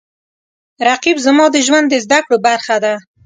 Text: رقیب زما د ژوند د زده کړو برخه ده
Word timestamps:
رقیب 0.87 1.17
زما 1.25 1.45
د 1.53 1.57
ژوند 1.65 1.85
د 1.89 1.93
زده 2.05 2.19
کړو 2.25 2.37
برخه 2.47 2.75
ده 2.83 2.93